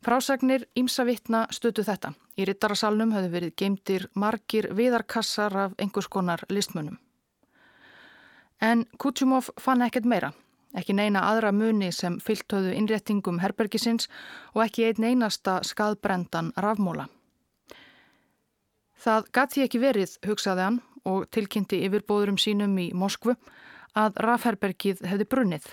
[0.00, 2.14] Frásagnir ímsa vittna stötu þetta.
[2.40, 6.96] Í rittarasalnum höfðu verið geimtir margir viðarkassar af einhvers konar listmönnum.
[8.64, 10.32] En Kutsumov fann ekkert meira
[10.76, 14.10] ekki neina aðra muni sem fylltöðu innréttingum herbergisins
[14.54, 17.08] og ekki einn einasta skadbrendan rafmóla.
[18.96, 23.36] Það gati ekki verið, hugsaði hann og tilkynnti yfirbóðurum sínum í Moskvu
[23.96, 25.68] að rafherbergið hefði brunnið.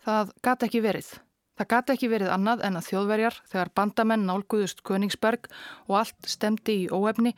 [0.00, 1.10] Það gati ekki verið.
[1.60, 5.50] Það gati ekki verið annað en að þjóðverjar, þegar bandamenn nálguðust Königsberg
[5.90, 7.34] og allt stemdi í óefni,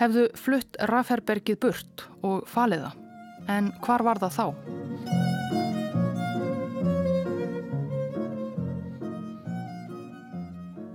[0.00, 2.90] hefðu flutt rafherbergið burt og faliða.
[3.46, 5.33] En hvar var það þá?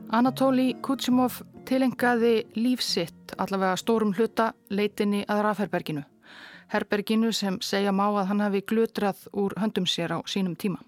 [0.09, 1.35] Anatóli Kutsimov
[1.69, 6.01] tilengaði lífsitt allavega stórum hluta leitinni að rafherberginu.
[6.73, 10.81] Herberginu sem segja má að hann hafi glutrað úr höndum sér á sínum tíma.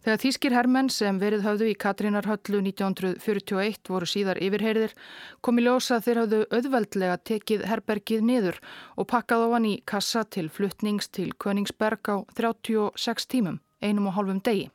[0.00, 4.96] Þegar þýskir hermenn sem verið höfðu í Katrínarhöllu 1941 voru síðar yfirheyriðir
[5.44, 8.62] kom í ljósa þeir hafðu auðveldlega tekið herbergið niður
[8.96, 14.40] og pakkað ofan í kassa til fluttnings til Königsberg á 36 tímum, einum og hálfum
[14.40, 14.70] degi.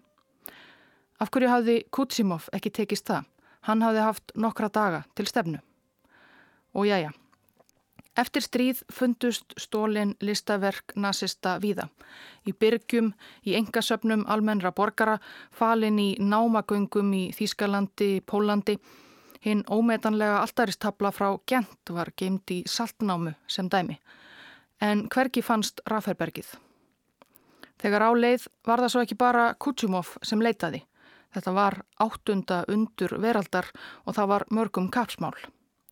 [1.20, 3.28] Af hverju hafði Kutsimov ekki tekist það?
[3.68, 5.60] Hann hafði haft nokkra daga til stefnu.
[6.74, 7.12] Og já, já.
[8.14, 11.88] Eftir stríð fundust stólinn listaverk nazista víða.
[12.46, 13.10] Í byrgjum,
[13.46, 15.18] í engasöfnum almennra borgara,
[15.50, 18.78] falin í námagöngum í Þýskalandi, Pólandi.
[19.44, 23.98] Hinn ómetanlega alltaristabla frá Gent var geimt í saltnámu sem dæmi.
[24.82, 26.54] En hverki fannst Raferbergið?
[27.82, 30.84] Þegar áleið var það svo ekki bara Kutsimov sem leitaði.
[31.34, 33.70] Þetta var áttunda undur veraldar
[34.06, 35.36] og það var mörgum kapsmál.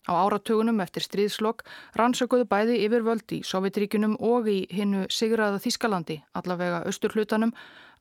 [0.02, 1.62] Á áratugunum eftir stríðslokk
[1.98, 7.52] rannsökuðu bæði yfirvöld í Sovjetríkunum og í hinnu Sigraða Þískalandi, allavega austurhlutanum,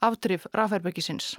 [0.01, 1.35] aftrif Raferbergisins.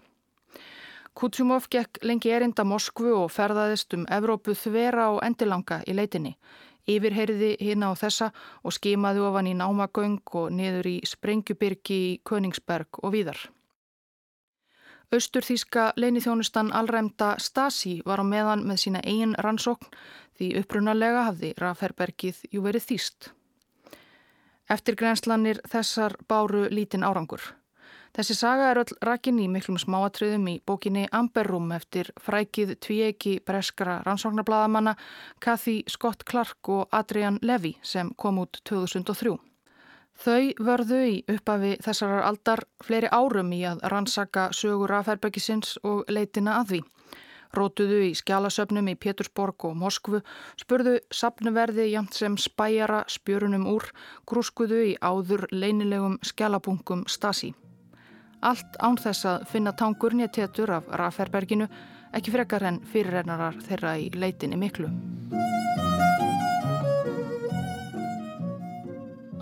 [1.19, 6.37] Kutsumov gekk lengi erinda Moskvu og ferðaðist um Evrópu þvera og endilanga í leitinni.
[6.89, 8.31] Yfirheyriði hérna á þessa
[8.63, 13.43] og skimaði ofan í námagöng og niður í Sprengjubyrki Königsberg og víðar.
[15.13, 19.91] Austurþíska leinithjónustan allræmda Stasi var á meðan með sína eigin rannsókn
[20.39, 23.29] því upprunalega hafði Raferbergið jú verið þýst.
[24.73, 27.45] Eftir grenslanir þessar báru lítinn árangur.
[28.17, 34.01] Þessi saga er öll rakin í miklum smáatriðum í bókinni Amberrum eftir frækið tvíegi breskara
[34.09, 34.97] rannsóknarblaðamanna
[35.41, 39.37] Kathy Scott Clark og Adrian Levy sem kom út 2003.
[40.19, 46.59] Þau vörðu í uppafi þessarar aldar fleiri árum í að rannsaka sögur afherbergisins og leitina
[46.61, 46.83] að því.
[47.53, 50.23] Rótuðu í skjálasöfnum í Pétursborg og Moskvu,
[50.61, 53.91] spurðu sapnuverði jæmt sem spæjara spjörunum úr,
[54.29, 57.53] grúskuðu í áður leinilegum skjálabungum Stasi.
[58.43, 61.69] Allt án þess að finna tangurnja tétur af Raferberginu,
[62.17, 64.89] ekki frekar en fyrirrennarar þeirra í leitinni miklu.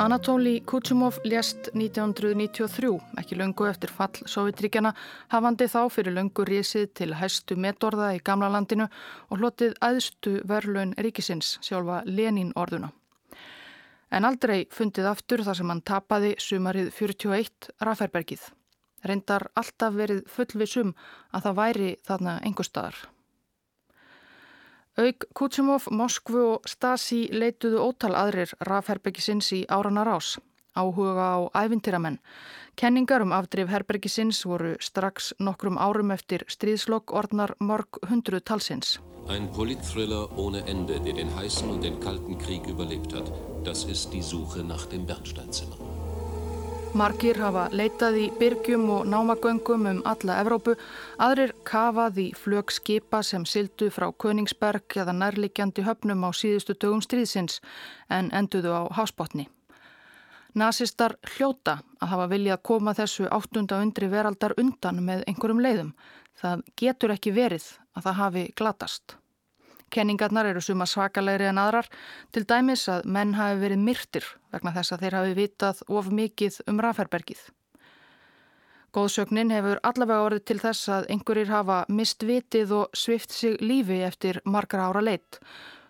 [0.00, 4.94] Anatóli Kutsumov lést 1993, ekki löngu eftir fall Sovjetríkjana,
[5.28, 8.86] hafandi þá fyrir löngu risið til hæstu metorða í gamla landinu
[9.28, 12.94] og hlotið aðstu verlaun ríkisins, sjálfa Lenin orðuna.
[14.08, 18.48] En aldrei fundið aftur þar sem hann tapaði sumarið 41 Raferbergið.
[19.04, 20.96] Reyndar alltaf verið fullvisum
[21.28, 22.96] að það væri þarna einhver staðar.
[24.98, 30.38] Auk Kutsumov, Moskvu og Stasi leituðu ótal aðrir rafherbergisins í áranar ás,
[30.74, 32.18] áhuga á ævintýramenn.
[32.74, 38.98] Kenningar um afdrif herbergisins voru strax nokkrum árum eftir stríðslokk orðnar mörg hundru talsins.
[39.28, 43.30] Ein Politthriller ohne Ende, der den heißen und den kalten Krieg überlebt hat.
[43.64, 45.89] Das ist die Suche nach dem Bernsteinzimmer.
[46.90, 50.72] Margir hafa leitað í byrgjum og námagöngum um alla Evrópu,
[51.22, 57.02] aðrir kafað í flög skipa sem sildu frá Königsberg eða nærlikjandi höfnum á síðustu dögum
[57.04, 57.60] stríðsins
[58.10, 59.46] en enduðu á hásbótni.
[60.58, 65.94] Nazistar hljóta að hafa viljað koma þessu áttunda undri veraldar undan með einhverjum leiðum.
[66.42, 69.16] Það getur ekki verið að það hafi glatast.
[69.90, 71.88] Kenningarnar eru suma svakalegri en aðrar,
[72.32, 76.60] til dæmis að menn hafi verið myrtir vegna þess að þeir hafi vitað of mikið
[76.70, 77.40] um rafherbergið.
[78.90, 84.00] Góðsögnin hefur allavega orðið til þess að einhverjir hafa mist vitið og svift sig lífi
[84.02, 85.38] eftir margra ára leitt.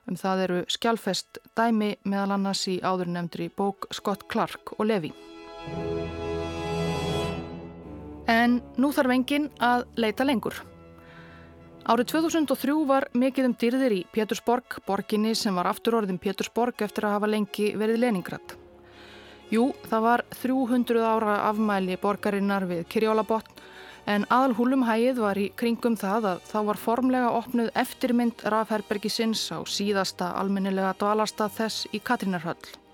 [0.08, 5.14] Um það eru skjálfest dæmi meðal annars í áðurnemndri bók Scott Clark og Levi.
[8.28, 10.60] En nú þarf engin að leita lengur.
[11.88, 17.14] Árið 2003 var mikið um dyrðir í Pétursborg, borginni sem var afturorðin Pétursborg eftir að
[17.16, 18.52] hafa lengi verið Leningrad.
[19.50, 23.64] Jú, það var 300 ára afmæli borgarinnar við Kirjólabotn
[24.12, 29.48] en aðalhúlum hægið var í kringum það að þá var formlega opnuð eftirmynd Rafherbergi sinns
[29.48, 32.89] á síðasta almennilega dvalarstað þess í Katrinarhöll.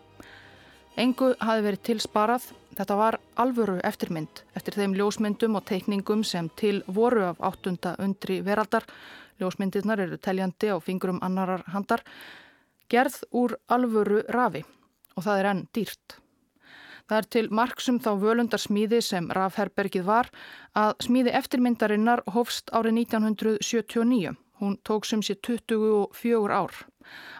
[0.96, 6.82] Engu hafi verið tilsparað Þetta var alvöru eftirmynd eftir þeim ljósmyndum og teikningum sem til
[6.92, 8.84] voru af áttunda undri veraldar.
[9.40, 12.04] Ljósmyndirnar eru teljandi á fingrum annarar handar.
[12.92, 14.62] Gerð úr alvöru rafi
[15.16, 16.18] og það er enn dýrt.
[17.08, 20.28] Það er til marksum þá völundarsmíði sem rafherbergið var
[20.76, 24.36] að smíði eftirmyndarinnar hófst árið 1979.
[24.60, 26.72] Hún tók sem sé 24 ár.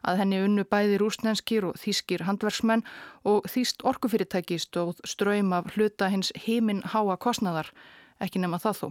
[0.07, 2.85] Að henni unnu bæði rúsnenskir og þýskir handverksmenn
[3.25, 7.73] og þýst orkufyrirtæki stóð ströym af hluta hins heiminn háa kostnaðar,
[8.21, 8.89] ekki nema það þó.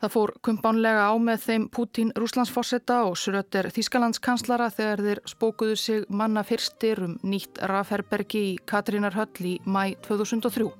[0.00, 6.06] Það fór kumpánlega á með þeim Pútín Rúslandsforsetta og Sröter Þískalandskanslara þegar þeir spókuðu sig
[6.08, 10.72] manna fyrstir um nýtt rafherbergi í Katrínarhöll í mæ 2003.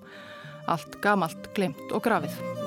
[0.72, 2.59] Allt gamalt, glemt og grafið.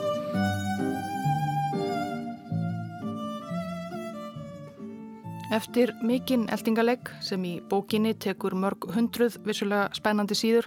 [5.54, 10.66] Eftir mikinn eldingalegg sem í bókinni tekur mörg hundruð vissulega spænandi síður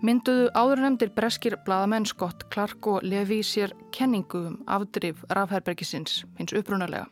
[0.00, 7.10] mynduðu áðurnemdir breskir bladamenn Scott Clark og Levi sér kenningu um afdrif rafherbergisins hins upprunalega.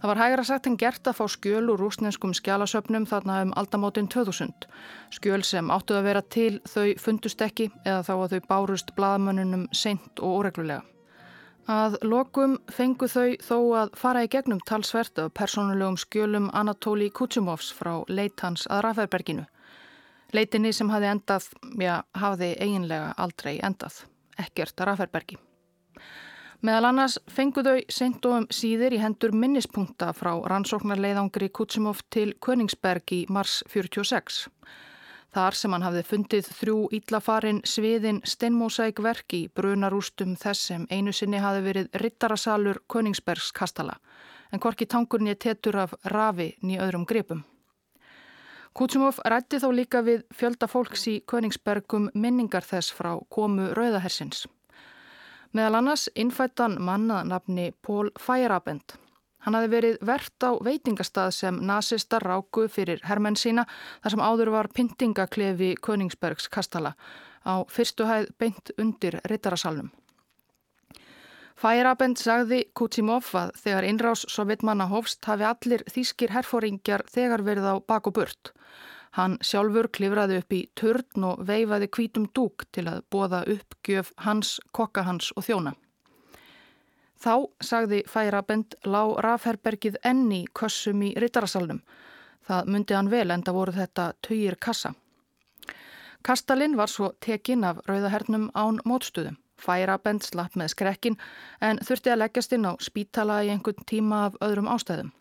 [0.00, 4.10] Það var hægra sagt en gert að fá skjöl úr rúsnenskum skjálasöpnum þarna um aldamótin
[4.10, 4.66] 2000.
[5.14, 9.68] Skjöl sem áttuð að vera til þau fundust ekki eða þá að þau bárust bladamönnunum
[9.70, 10.82] seint og óreglulega.
[11.70, 17.68] Að lokum fengu þau þó að fara í gegnum talsvert af persónulegum skjölum Anatóli Kutsimovs
[17.76, 19.44] frá leitans að Raffærberginu.
[20.34, 21.46] Leitinni sem hafi endað,
[21.78, 24.00] já, hafiði eiginlega aldrei endað,
[24.42, 25.38] ekkert að Raffærbergi.
[26.66, 32.32] Meðal annars fengu þau sent og um síðir í hendur minnispunkta frá rannsóknarleiðangri Kutsimov til
[32.42, 34.48] Königsberg í mars 46.
[35.30, 38.98] Þar sem hann hafði fundið þrjú íllafarin sviðin steinmósæk
[39.32, 44.00] í brunarústum þess sem einu sinni hafi verið rittarasalur Königsbergs kastala,
[44.50, 47.44] en korki tankurni tettur af rafi nýja öðrum gripum.
[48.74, 54.48] Kutsumov rætti þó líka við fjölda fólks í Königsbergum minningar þess frá komu Rauðahersins.
[55.52, 58.98] Meðal annars innfættan mannað nafni Pól Færabend
[59.44, 63.64] Hann hafi verið verðt á veitingastað sem nazistar ráku fyrir hermenn sína
[64.02, 66.94] þar sem áður var pyntingaklefi Königsbergs kastala
[67.44, 69.88] á fyrstu hæð beint undir rittarasalnum.
[71.60, 77.74] Færabend sagði Kutsimov að þegar innrás sovjetmanna hófst hafi allir þýskir herfóringjar þegar verið á
[77.84, 78.52] bak og burt.
[79.18, 84.56] Hann sjálfur klifraði upp í törn og veifaði kvítum dúk til að bóða uppgjöf hans,
[84.72, 85.74] kokkahans og þjóna.
[87.20, 91.82] Þá, sagði Færabend, lág rafherbergið enni kössum í rittarasalnum.
[92.48, 94.94] Það myndi hann vel en það voru þetta töyir kassa.
[96.24, 99.36] Kastalinn var svo tekinn af rauðahernum án mótstuðum.
[99.60, 101.18] Færabend slapp með skrekkin
[101.60, 105.12] en þurfti að leggjast inn á spítala í einhvern tíma af öðrum ástæðum.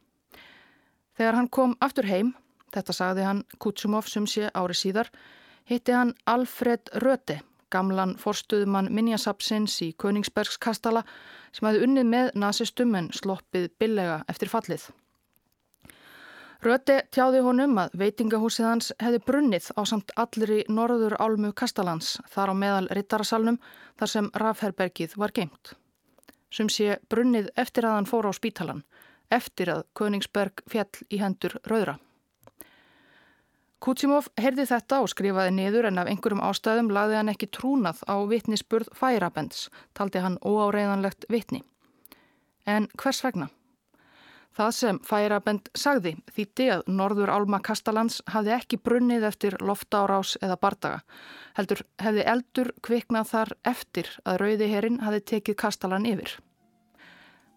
[1.20, 2.32] Þegar hann kom aftur heim,
[2.72, 5.12] þetta sagði hann Kutsumov sem sé ári síðar,
[5.68, 7.42] hitti hann Alfred Röte
[7.74, 11.04] gamlan forstuðumann Minjasapsins í Königsbergskastala
[11.52, 14.90] sem hafi unnið með nazistum en sloppið billega eftir fallið.
[16.60, 22.18] Röti tjáði honum að veitingahúsið hans hefði brunnið á samt allir í norður álmu kastalans
[22.34, 23.62] þar á meðal rittarasalnum
[23.96, 25.72] þar sem rafherbergið var geimt.
[26.52, 28.84] Sum sé brunnið eftir að hann fór á spítalan,
[29.32, 31.96] eftir að Königsberg fjall í hendur rauðra.
[33.80, 38.20] Kutsimov heyrði þetta og skrifaði niður en af einhverjum ástæðum lagði hann ekki trúnað á
[38.28, 41.62] vittnisspurð Færabends, taldi hann óáreiðanlegt vittni.
[42.68, 43.48] En hvers vegna?
[44.60, 50.58] Það sem Færabend sagði þýtti að Norður Álma Kastalans hafði ekki brunnið eftir loftárás eða
[50.60, 51.00] bardaga.
[51.56, 56.36] Heldur hefði eldur kviknað þar eftir að Rauðiherin hafði tekið Kastalan yfir.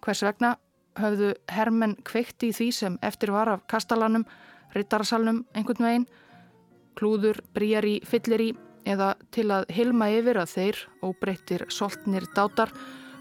[0.07, 0.55] Hvers vegna
[1.01, 4.29] höfðu hermenn kvikt í því sem eftir var af Kastalanum
[4.75, 6.07] rittarasalnum einhvern veginn,
[6.99, 8.51] klúður, bríari, fyllir í
[8.89, 12.73] eða til að hilma yfir að þeir, óbreyttir, soltnir dátar,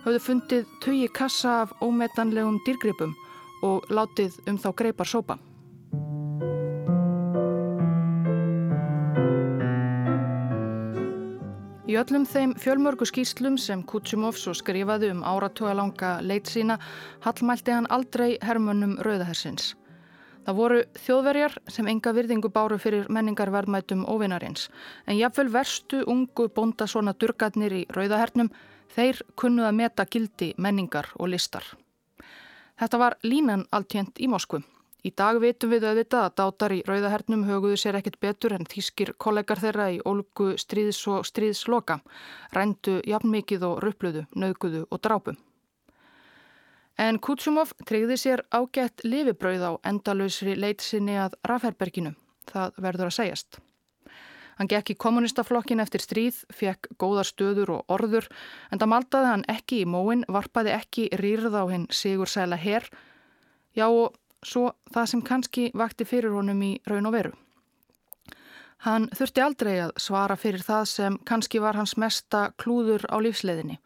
[0.06, 3.14] höfðu fundið tugi kassa af ómetanlegum dýrgripum
[3.62, 5.38] og látið um þá greipar sópa.
[11.92, 16.78] Í öllum þeim fjölmörgu skýslum sem Kutsumov svo skrifaði um áratugalanga leit sína
[17.26, 19.74] hallmælti hann aldrei hermönnum rauðahersins.
[20.46, 24.70] Það voru þjóðverjar sem enga virðingu báru fyrir menningarverðmætum óvinarins
[25.06, 28.50] en jáfnvel verstu ungu bonda svona durgatnir í rauðahernum
[28.96, 31.66] þeir kunnuð að meta gildi menningar og listar.
[32.82, 34.64] Þetta var línan alltjent í Moskvu.
[35.06, 39.14] Í dag vitum við auðvitað að dátar í rauðahernum höguðu sér ekkert betur en þýskir
[39.18, 42.02] kollegar þeirra í ólgu stríðs og stríðsloka,
[42.54, 45.40] rændu jafn mikið og rupluðu, nöguðu og drápum.
[47.02, 52.12] En Kutsumov treyði sér ágætt lifibrauð á endalösri leitsinni að rafherberginu.
[52.52, 53.58] Það verður að segjast.
[54.60, 58.28] Hann gekk í kommunistaflokkin eftir stríð, fekk góðar stöður og orður,
[58.70, 62.86] en það maldaði hann ekki í móin, varpaði ekki rýrð á hinn sigur sæla herr,
[63.74, 67.34] já og svo það sem kannski vakti fyrir honum í raun og veru.
[68.86, 73.80] Hann þurfti aldrei að svara fyrir það sem kannski var hans mesta klúður á lífsleðinni.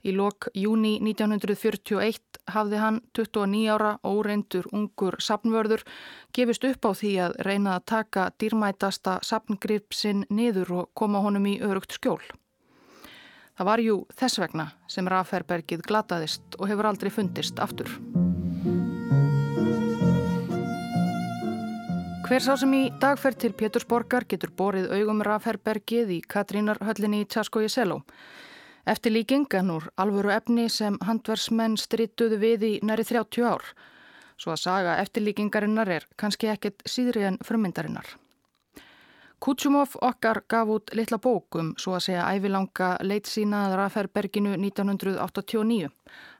[0.00, 5.84] Í lok júni 1941 hafði hann 29 ára óreindur ungur sapnvörður
[6.36, 11.58] gefist upp á því að reyna að taka dýrmætasta sapngripsinn niður og koma honum í
[11.60, 12.22] örugt skjól.
[13.60, 17.90] Það var jú þess vegna sem Raferbergið glataðist og hefur aldrei fundist aftur.
[22.24, 27.68] Hver sá sem í dagferð til Pétursborgar getur borið augum Raferbergið í Katrínarhöllinni í Tjaskogi
[27.68, 28.04] Seló.
[28.86, 33.64] Eftir líkingan úr alvöru efni sem handversmenn strittuðu við í næri 30 ár.
[34.40, 38.06] Svo að saga eftirlíkingarinnar er kannski ekkert síðri en frummyndarinnar.
[39.40, 45.88] Kutsumov okkar gaf út litla bókum, svo að segja ævilanga leit sínaðar aðferðberginu 1989.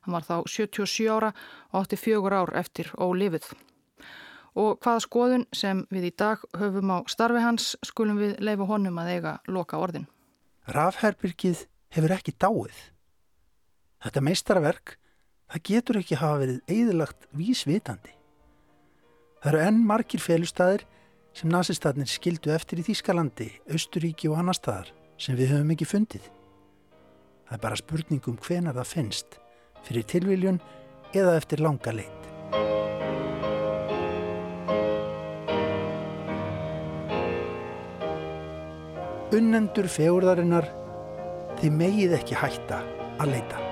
[0.05, 1.30] Hann var þá 77 ára
[1.72, 3.47] og 84 ár eftir ólifið.
[4.61, 9.01] Og hvaða skoðun sem við í dag höfum á starfi hans skulum við leifa honum
[9.01, 10.09] að eiga loka orðin.
[10.68, 12.76] Rafherbyrgið hefur ekki dáið.
[14.01, 14.95] Þetta meistarverk,
[15.51, 18.14] það getur ekki hafa verið eðilagt vísvitandi.
[19.41, 20.86] Það eru enn margir felustæðir
[21.36, 26.24] sem nazistatnir skildu eftir í Þýskalandi, Östuríki og annar staðar sem við höfum ekki fundið.
[27.49, 29.38] Það er bara spurningum hvenar það finnst,
[29.84, 30.61] fyrir tilviljun
[31.16, 32.16] eða eftir langa leit.
[39.30, 40.66] Unnendur fegurðarinnar
[41.61, 42.81] þið megið ekki hætta
[43.21, 43.70] að leita.